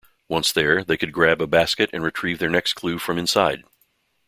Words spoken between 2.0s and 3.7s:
retrieve their next clue from inside.